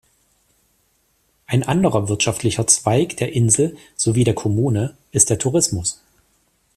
[1.45, 6.01] Ein anderer wirtschaftlicher Zweig der Insel sowie der Kommune ist der Tourismus.